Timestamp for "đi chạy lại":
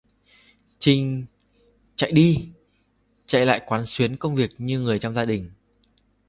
2.11-3.61